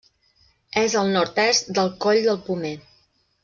[0.83, 2.77] És al nord-est del Coll del Pomer.